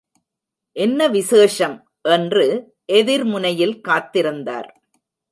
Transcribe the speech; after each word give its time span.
என்ன 0.75 1.07
விசேஷம்? 1.07 1.75
என்று 2.01 2.73
எதிர் 2.85 3.23
முனையில் 3.23 3.81
காத்திருந்தார். 3.87 4.69